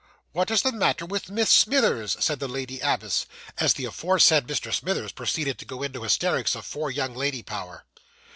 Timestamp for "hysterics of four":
6.01-6.89